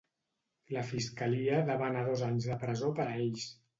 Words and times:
La 0.75 0.83
Fiscalia 0.91 1.59
demana 1.69 2.03
dos 2.09 2.25
anys 2.29 2.49
de 2.53 2.59
presó 2.65 2.91
per 3.01 3.07
a 3.11 3.15
ells. 3.19 3.45